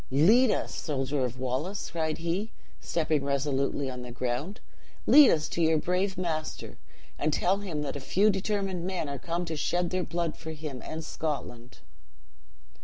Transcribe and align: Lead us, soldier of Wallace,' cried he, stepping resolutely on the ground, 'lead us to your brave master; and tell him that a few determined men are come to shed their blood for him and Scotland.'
Lead 0.09 0.49
us, 0.49 0.73
soldier 0.73 1.25
of 1.25 1.37
Wallace,' 1.37 1.91
cried 1.91 2.17
he, 2.17 2.51
stepping 2.79 3.23
resolutely 3.23 3.87
on 3.87 4.01
the 4.01 4.09
ground, 4.11 4.59
'lead 5.05 5.29
us 5.29 5.47
to 5.49 5.61
your 5.61 5.77
brave 5.77 6.17
master; 6.17 6.79
and 7.19 7.31
tell 7.31 7.57
him 7.59 7.83
that 7.83 7.95
a 7.95 7.99
few 7.99 8.31
determined 8.31 8.83
men 8.83 9.07
are 9.07 9.19
come 9.19 9.45
to 9.45 9.55
shed 9.55 9.91
their 9.91 10.03
blood 10.03 10.35
for 10.35 10.53
him 10.53 10.81
and 10.83 11.05
Scotland.' 11.05 11.81